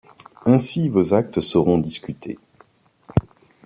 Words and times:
Ainsi, 0.47 0.89
vos 0.89 1.13
actes 1.13 1.41
seront 1.41 1.77
discutés. 1.77 2.39